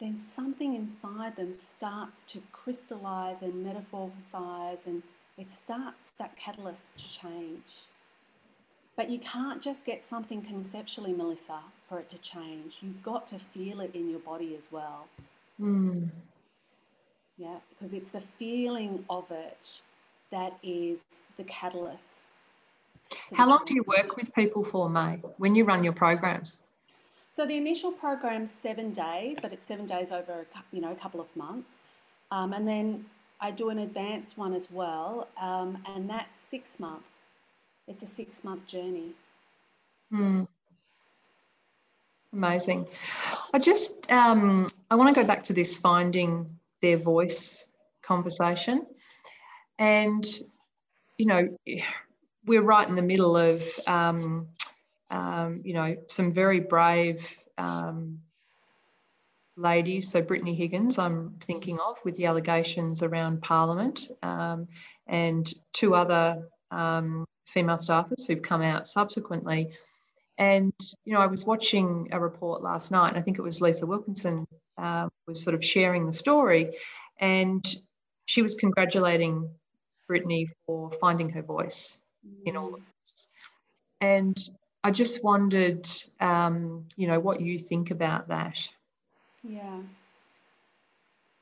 [0.00, 5.02] then something inside them starts to crystallize and metamorphosize, and
[5.36, 7.84] it starts that catalyst to change.
[8.96, 12.78] But you can't just get something conceptually, Melissa, for it to change.
[12.80, 15.06] You've got to feel it in your body as well.
[15.60, 16.10] Mm.
[17.38, 19.80] Yeah, because it's the feeling of it
[20.30, 20.98] that is
[21.36, 22.24] the catalyst.
[23.32, 26.58] How long do you work with people for, May, when you run your programs?
[27.32, 31.20] So the initial program's seven days, but it's seven days over you know a couple
[31.20, 31.78] of months,
[32.30, 33.06] um, and then
[33.40, 37.06] I do an advanced one as well, um, and that's six months.
[37.86, 39.12] It's a six month journey.
[40.12, 40.48] Mm.
[42.32, 42.86] Amazing.
[43.54, 46.50] I just um, I want to go back to this finding
[46.82, 47.66] their voice
[48.02, 48.86] conversation,
[49.78, 50.26] and
[51.16, 51.48] you know
[52.46, 54.48] we're right in the middle of um,
[55.10, 58.20] um, you know, some very brave um,
[59.56, 60.10] ladies.
[60.10, 64.68] So Brittany Higgins, I'm thinking of, with the allegations around Parliament, um,
[65.06, 69.70] and two other um, female staffers who've come out subsequently.
[70.38, 70.72] And
[71.04, 73.86] you know, I was watching a report last night, and I think it was Lisa
[73.86, 74.46] Wilkinson
[74.78, 76.76] uh, was sort of sharing the story,
[77.18, 77.62] and
[78.24, 79.50] she was congratulating
[80.06, 81.98] Brittany for finding her voice
[82.46, 83.26] in all of this.
[84.00, 84.38] And
[84.82, 85.86] I just wondered,
[86.20, 88.66] um, you know, what you think about that.
[89.42, 89.80] Yeah.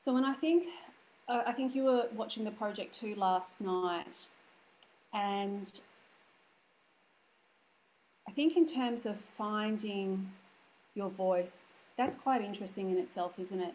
[0.03, 0.65] So when I think,
[1.27, 4.17] uh, I think you were watching the project too last night,
[5.13, 5.79] and
[8.27, 10.31] I think in terms of finding
[10.93, 11.65] your voice,
[11.97, 13.73] that's quite interesting in itself, isn't it?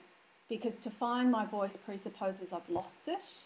[0.49, 3.41] Because to find my voice presupposes I've lost it.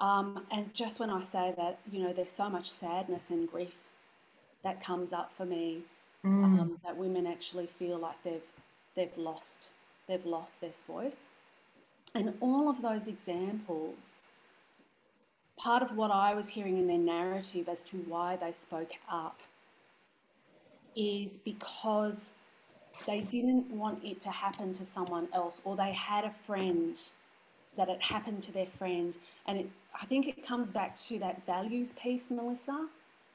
[0.00, 3.74] Um, and just when I say that, you know, there's so much sadness and grief
[4.62, 5.82] that comes up for me
[6.24, 6.44] mm.
[6.44, 8.42] um, that women actually feel like they've
[8.94, 9.68] they've lost
[10.08, 11.26] they've lost their voice.
[12.14, 14.16] And all of those examples
[15.56, 19.38] part of what i was hearing in their narrative as to why they spoke up
[20.96, 22.32] is because
[23.06, 26.98] they didn't want it to happen to someone else or they had a friend
[27.76, 29.16] that it happened to their friend.
[29.46, 29.70] And it,
[30.00, 32.88] i think it comes back to that values piece melissa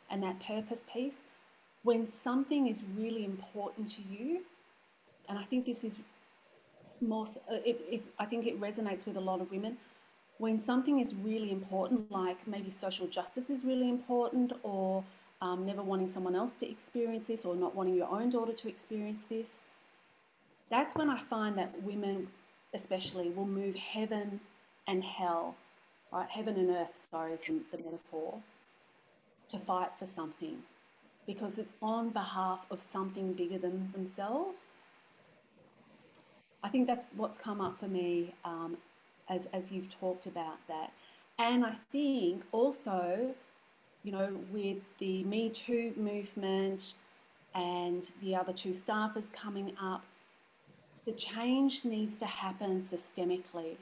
[0.09, 1.21] and that purpose piece,
[1.83, 4.41] when something is really important to you,
[5.29, 5.97] and I think this is
[7.01, 9.77] more, uh, it, it, I think it resonates with a lot of women.
[10.37, 15.03] When something is really important, like maybe social justice is really important, or
[15.41, 18.67] um, never wanting someone else to experience this, or not wanting your own daughter to
[18.67, 19.59] experience this,
[20.69, 22.29] that's when I find that women,
[22.73, 24.39] especially, will move heaven
[24.87, 25.55] and hell,
[26.11, 26.29] right?
[26.29, 28.39] Heaven and earth, sorry, is the, the metaphor
[29.49, 30.63] to fight for something
[31.25, 34.79] because it's on behalf of something bigger than themselves.
[36.63, 38.77] I think that's what's come up for me um,
[39.29, 40.91] as, as you've talked about that.
[41.37, 43.33] And I think also,
[44.03, 46.93] you know, with the Me Too movement
[47.53, 50.03] and the other two staffers coming up,
[51.05, 53.77] the change needs to happen systemically.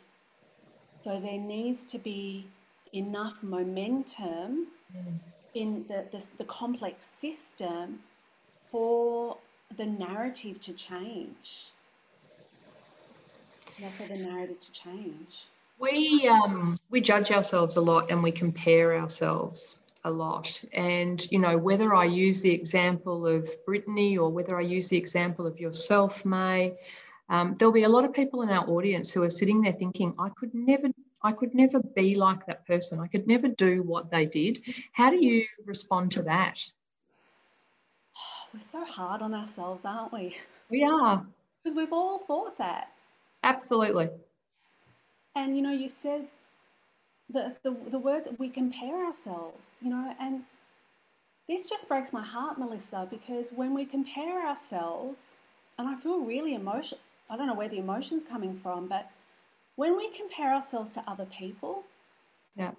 [1.03, 2.47] So there needs to be
[2.93, 7.99] enough momentum mm in the, the, the complex system
[8.71, 9.37] for
[9.77, 11.67] the narrative to change.
[13.97, 15.47] For the narrative to change.
[15.79, 20.63] We um, we judge ourselves a lot and we compare ourselves a lot.
[20.73, 24.97] And you know, whether I use the example of Brittany or whether I use the
[24.97, 26.73] example of yourself, May,
[27.29, 30.13] um, there'll be a lot of people in our audience who are sitting there thinking,
[30.19, 30.89] I could never
[31.23, 32.99] I could never be like that person.
[32.99, 34.59] I could never do what they did.
[34.91, 36.63] How do you respond to that?
[38.53, 40.35] We're so hard on ourselves, aren't we?
[40.69, 41.25] We are.
[41.63, 42.89] Because we've all thought that.
[43.43, 44.09] Absolutely.
[45.35, 46.27] And you know, you said
[47.31, 50.41] the, the, the words we compare ourselves, you know, and
[51.47, 55.35] this just breaks my heart, Melissa, because when we compare ourselves,
[55.77, 59.09] and I feel really emotional, I don't know where the emotion's coming from, but
[59.75, 61.83] when we compare ourselves to other people,
[62.55, 62.71] yeah.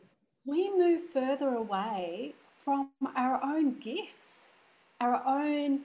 [0.47, 2.35] we move further away
[2.65, 4.53] from our own gifts,
[5.01, 5.81] our own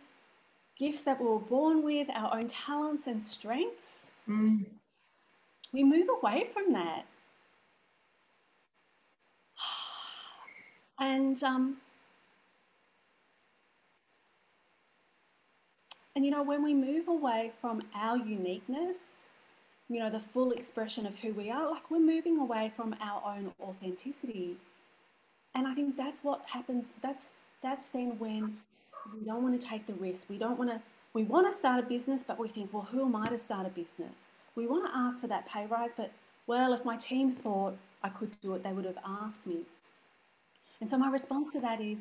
[0.77, 4.11] gifts that we were born with, our own talents and strengths.
[4.29, 4.65] Mm.
[5.73, 7.05] We move away from that.
[11.01, 11.77] And um,
[16.13, 19.18] and you know when we move away from our uniqueness
[19.89, 23.35] you know, the full expression of who we are, like we're moving away from our
[23.35, 24.55] own authenticity.
[25.55, 26.85] And I think that's what happens.
[27.01, 27.25] That's
[27.61, 28.57] that's then when
[29.13, 30.29] we don't want to take the risk.
[30.29, 30.79] We don't want to
[31.13, 33.65] we want to start a business, but we think, well, who am I to start
[33.65, 34.27] a business?
[34.55, 36.11] We want to ask for that pay rise, but
[36.45, 39.61] well, if my team thought I could do it, they would have asked me.
[40.79, 41.97] And so my response to that is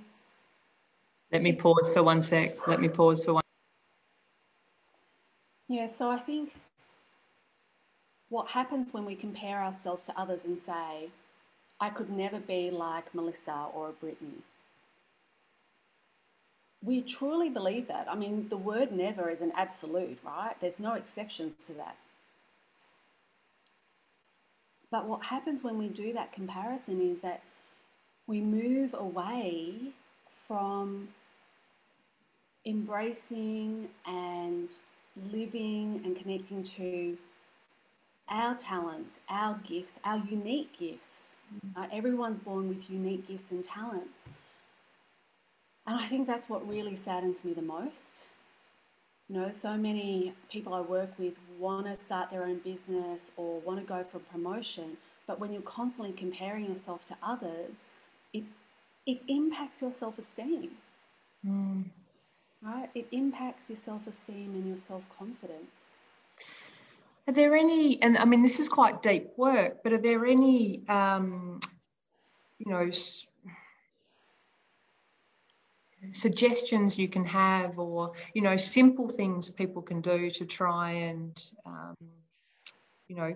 [1.32, 2.68] Let me pause for one sec.
[2.68, 3.42] Let me pause for one.
[5.68, 6.52] Yeah, so I think
[8.28, 11.10] what happens when we compare ourselves to others and say,
[11.80, 14.42] I could never be like Melissa or Brittany.
[16.84, 18.06] We truly believe that.
[18.08, 20.54] I mean, the word never is an absolute, right?
[20.60, 21.96] There's no exceptions to that.
[24.90, 27.42] But what happens when we do that comparison is that
[28.26, 29.92] we move away
[30.46, 31.08] from
[32.64, 34.68] embracing and
[35.32, 37.16] living and connecting to
[38.30, 41.36] our talents, our gifts, our unique gifts.
[41.54, 41.82] Mm.
[41.82, 44.18] Uh, everyone's born with unique gifts and talents.
[45.86, 48.24] And I think that's what really saddens me the most.
[49.28, 53.60] You know, so many people I work with want to start their own business or
[53.60, 57.84] want to go for promotion, but when you're constantly comparing yourself to others,
[58.32, 58.44] it
[59.06, 60.72] it impacts your self-esteem.
[61.46, 61.84] Mm.
[62.62, 62.90] Right?
[62.94, 65.77] It impacts your self-esteem and your self-confidence.
[67.28, 70.82] Are there any, and I mean, this is quite deep work, but are there any,
[70.88, 71.60] um,
[72.58, 72.90] you know,
[76.10, 81.50] suggestions you can have or you know simple things people can do to try and
[81.66, 81.96] um,
[83.08, 83.34] you know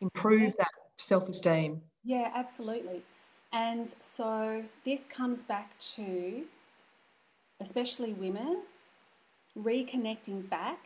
[0.00, 1.80] improve that self-esteem?
[2.04, 3.02] Yeah absolutely.
[3.52, 6.44] And so this comes back to
[7.60, 8.62] especially women
[9.58, 10.78] reconnecting back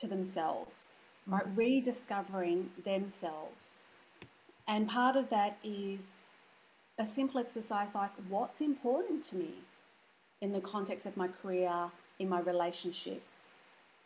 [0.00, 0.98] to themselves.
[1.26, 1.56] Right mm-hmm.
[1.56, 3.84] rediscovering themselves
[4.66, 6.24] and part of that is
[6.98, 9.54] a simple exercise like what's important to me
[10.40, 13.54] in the context of my career, in my relationships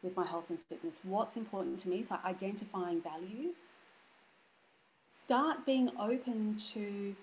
[0.02, 1.00] with my health and fitness.
[1.02, 2.02] What's important to me?
[2.02, 3.72] So, identifying values.
[5.08, 7.14] Start being open to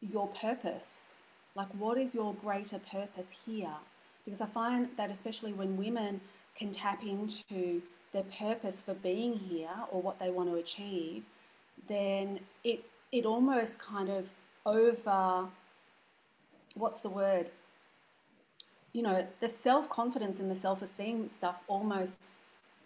[0.00, 1.14] your purpose.
[1.54, 3.76] Like, what is your greater purpose here?
[4.24, 6.20] Because I find that, especially when women
[6.58, 7.82] can tap into
[8.12, 11.24] their purpose for being here or what they want to achieve,
[11.88, 14.26] then it, it almost kind of
[14.66, 15.46] over,
[16.74, 17.50] what's the word?
[18.92, 22.22] you know, the self confidence and the self esteem stuff almost,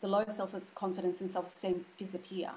[0.01, 2.51] the low self confidence and self esteem disappear,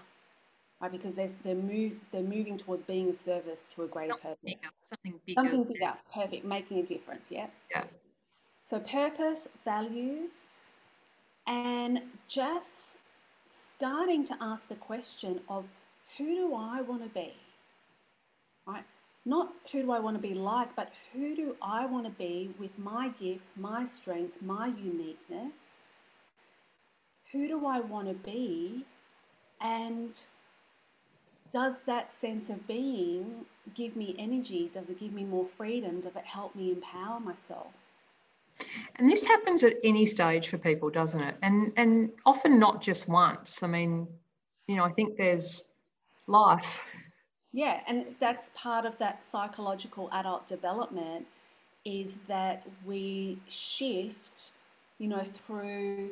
[0.80, 0.92] right?
[0.92, 4.62] Because they're, they're, move, they're moving towards being of service to a greater something purpose.
[4.62, 5.42] Bigger, something bigger.
[5.42, 7.48] Something bigger, perfect, making a difference, yeah?
[7.72, 7.84] Yeah.
[8.70, 10.42] So, purpose, values,
[11.50, 12.98] and just
[13.46, 15.66] starting to ask the question of
[16.18, 17.34] who do I want to be?
[18.68, 18.84] Right?
[19.26, 22.54] Not who do I want to be like, but who do I want to be
[22.60, 25.54] with my gifts, my strengths, my uniqueness?
[27.32, 28.86] Who do I want to be?
[29.60, 30.12] And
[31.52, 33.46] does that sense of being
[33.76, 34.70] give me energy?
[34.74, 36.02] Does it give me more freedom?
[36.02, 37.74] Does it help me empower myself?
[38.96, 41.36] And this happens at any stage for people, doesn't it?
[41.42, 43.64] And and often not just once.
[43.64, 44.08] I mean,
[44.68, 45.64] you know, I think there's
[46.28, 46.82] life
[47.52, 51.26] yeah, and that's part of that psychological adult development
[51.84, 54.52] is that we shift,
[55.00, 56.12] you know, through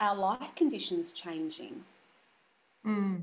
[0.00, 1.84] our life conditions changing.
[2.84, 3.22] Mm.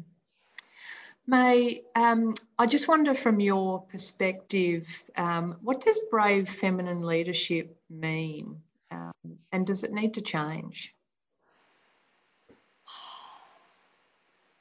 [1.28, 8.62] May, um, I just wonder from your perspective, um, what does brave feminine leadership mean?
[8.92, 9.12] Um,
[9.52, 10.94] and does it need to change?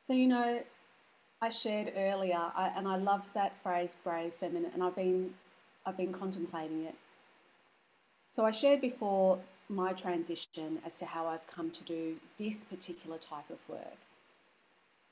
[0.06, 0.62] So, you know,
[1.42, 5.34] I shared earlier, I, and I love that phrase, brave feminine, and I've been,
[5.84, 6.94] I've been contemplating it.
[8.34, 9.38] So I shared before
[9.68, 13.98] my transition as to how I've come to do this particular type of work.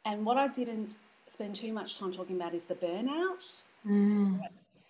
[0.05, 0.97] And what I didn't
[1.33, 3.63] spend too much time talking about is the burnout.
[3.89, 4.41] Mm.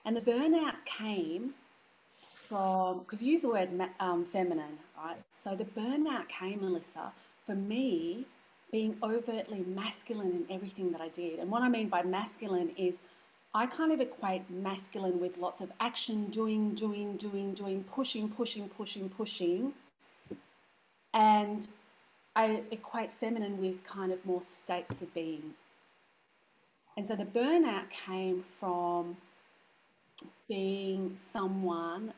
[0.04, 1.54] And the burnout came
[2.48, 3.70] from, because you use the word
[4.00, 5.16] um, feminine, right?
[5.44, 7.12] So the burnout came, Melissa,
[7.46, 8.26] for me
[8.72, 11.38] being overtly masculine in everything that I did.
[11.38, 12.94] And what I mean by masculine is
[13.54, 18.68] I kind of equate masculine with lots of action, doing, doing, doing, doing, pushing, pushing,
[18.68, 19.74] pushing, pushing.
[21.12, 21.68] And
[22.34, 25.54] I equate feminine with kind of more states of being.
[26.96, 29.16] And so the burnout came from
[30.48, 32.12] being someone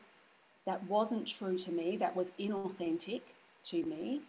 [0.65, 3.21] that wasn't true to me, that was inauthentic
[3.65, 4.21] to me,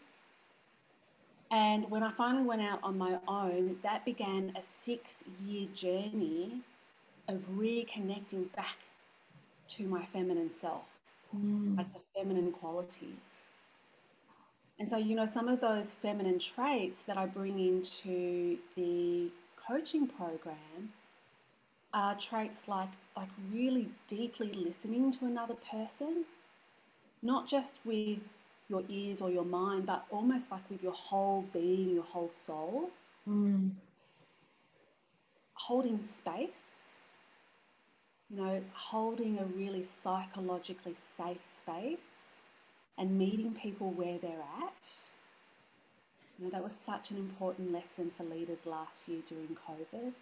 [1.50, 6.60] and when I finally went out on my own, that began a six year journey
[7.28, 8.76] of reconnecting back
[9.68, 10.84] to my feminine self,
[11.36, 11.76] mm.
[11.76, 13.24] like the feminine qualities.
[14.78, 19.28] And so, you know, some of those feminine traits that I bring into the
[19.66, 20.92] coaching program
[21.92, 26.24] are traits like like really deeply listening to another person,
[27.22, 28.18] not just with
[28.68, 32.90] your ears or your mind, but almost like with your whole being, your whole soul.
[33.28, 33.70] Mm.
[35.54, 36.82] Holding space,
[38.30, 42.34] you know, holding a really psychologically safe space
[42.98, 44.88] and meeting people where they're at.
[46.38, 50.12] You know, that was such an important lesson for leaders last year during COVID.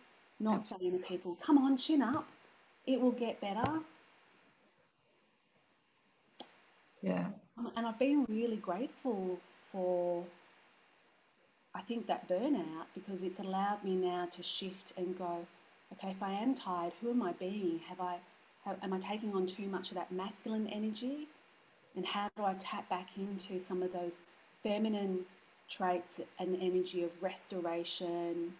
[0.40, 0.90] Not Absolutely.
[0.90, 2.26] saying to people, come on, chin up,
[2.86, 3.80] it will get better.
[7.02, 7.26] Yeah.
[7.58, 9.38] Um, and I've been really grateful
[9.72, 10.24] for,
[11.74, 15.46] I think, that burnout because it's allowed me now to shift and go,
[15.92, 17.80] okay, if I am tired, who am I being?
[17.88, 18.16] Have I,
[18.64, 21.28] have, am I taking on too much of that masculine energy?
[21.96, 24.16] And how do I tap back into some of those
[24.62, 25.26] feminine
[25.68, 28.52] traits and energy of restoration,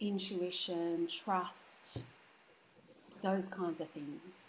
[0.00, 2.02] intuition, trust,
[3.22, 4.44] those kinds of things.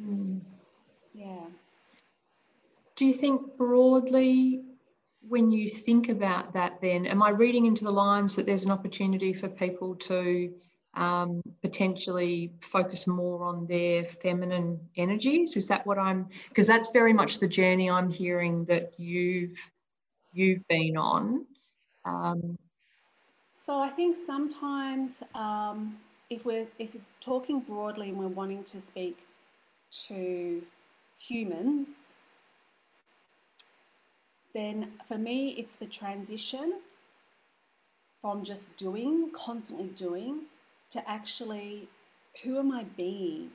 [0.00, 0.40] Mm.
[1.14, 1.46] Yeah.
[2.96, 4.62] Do you think broadly,
[5.28, 8.70] when you think about that, then, am I reading into the lines that there's an
[8.70, 10.52] opportunity for people to
[10.94, 15.56] um, potentially focus more on their feminine energies?
[15.56, 16.28] Is that what I'm?
[16.48, 19.58] Because that's very much the journey I'm hearing that you've
[20.32, 21.46] you've been on.
[22.04, 22.58] Um,
[23.52, 25.98] so I think sometimes um,
[26.30, 29.18] if we're if we're talking broadly and we're wanting to speak
[30.06, 30.62] to
[31.18, 31.88] humans,
[34.54, 36.80] then for me it's the transition
[38.20, 40.42] from just doing, constantly doing,
[40.90, 41.88] to actually
[42.42, 43.50] who am I being?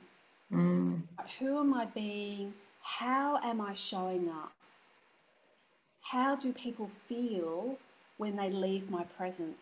[0.52, 1.02] Mm.
[1.38, 2.54] Who am I being?
[2.82, 4.52] How am I showing up?
[6.10, 7.78] How do people feel
[8.16, 9.58] when they leave my presence?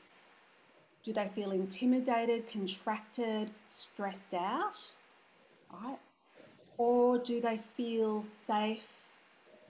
[1.02, 4.78] Do they feel intimidated, contracted, stressed out?
[5.72, 5.98] Right?
[6.76, 8.86] Or do they feel safe,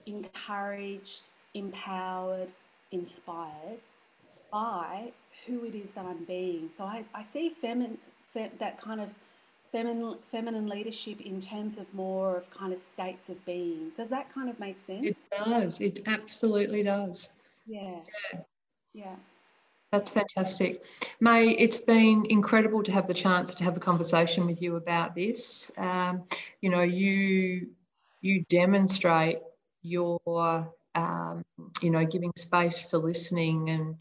[0.05, 1.23] encouraged,
[1.53, 2.51] empowered,
[2.91, 3.79] inspired
[4.51, 5.11] by
[5.45, 6.69] who it is that I'm being.
[6.77, 7.97] So I, I see feminine,
[8.33, 9.09] fe, that kind of
[9.75, 13.91] feminine, feminine leadership in terms of more of kind of states of being.
[13.97, 15.05] Does that kind of make sense?
[15.05, 15.81] It does.
[15.81, 17.29] It absolutely does.
[17.67, 17.99] Yeah.
[18.33, 18.39] Yeah.
[18.93, 19.15] yeah.
[19.91, 20.81] That's fantastic.
[21.19, 25.13] May, it's been incredible to have the chance to have a conversation with you about
[25.13, 25.71] this.
[25.77, 26.23] Um,
[26.61, 27.67] you know, you
[28.21, 29.39] you demonstrate
[29.83, 30.19] your
[30.95, 31.43] um,
[31.81, 33.95] you know giving space for listening and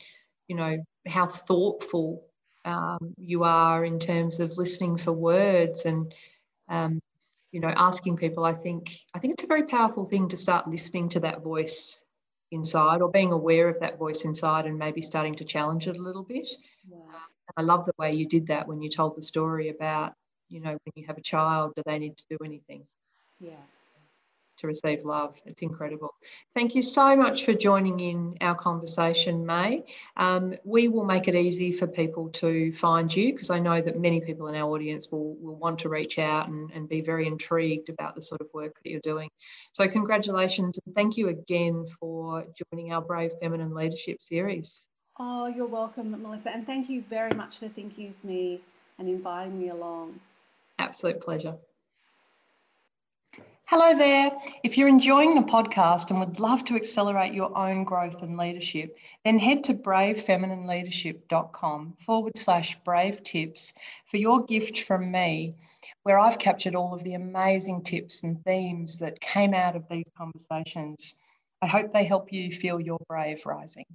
[0.48, 2.24] you know how thoughtful
[2.64, 6.14] um, you are in terms of listening for words and
[6.68, 7.00] um,
[7.52, 10.68] you know asking people i think i think it's a very powerful thing to start
[10.68, 12.04] listening to that voice
[12.50, 16.02] inside or being aware of that voice inside and maybe starting to challenge it a
[16.02, 16.48] little bit.
[16.88, 16.98] Yeah.
[17.56, 20.14] i love the way you did that when you told the story about
[20.48, 22.86] you know when you have a child do they need to do anything?
[23.40, 23.64] Yeah
[24.64, 25.36] to receive love.
[25.44, 26.14] It's incredible.
[26.54, 29.84] Thank you so much for joining in our conversation, May.
[30.16, 34.00] Um, we will make it easy for people to find you because I know that
[34.00, 37.26] many people in our audience will, will want to reach out and, and be very
[37.26, 39.28] intrigued about the sort of work that you're doing.
[39.72, 44.80] So, congratulations and thank you again for joining our Brave Feminine Leadership series.
[45.18, 46.50] Oh, you're welcome, Melissa.
[46.50, 48.60] And thank you very much for thinking of me
[48.98, 50.20] and inviting me along.
[50.78, 51.56] Absolute pleasure.
[53.66, 54.30] Hello there.
[54.62, 58.98] If you're enjoying the podcast and would love to accelerate your own growth and leadership,
[59.24, 63.72] then head to bravefeminineleadership.com forward slash brave tips
[64.04, 65.54] for your gift from me,
[66.02, 70.10] where I've captured all of the amazing tips and themes that came out of these
[70.14, 71.16] conversations.
[71.62, 73.86] I hope they help you feel your brave rising.